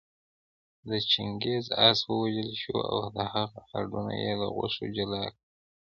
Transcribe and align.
د 0.89 0.91
چنګېز 1.11 1.65
آس 1.87 1.99
ووژل 2.09 2.49
شو 2.61 2.77
او 2.91 2.99
د 3.15 3.17
هغه 3.33 3.59
هډونه 3.71 4.13
يې 4.23 4.33
له 4.41 4.47
غوښو 4.55 4.83
جلا 4.95 5.23
کړل 5.33 5.37